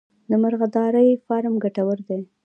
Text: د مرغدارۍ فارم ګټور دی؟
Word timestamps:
د 0.29 0.31
مرغدارۍ 0.43 1.09
فارم 1.25 1.55
ګټور 1.63 1.97
دی؟ 2.07 2.21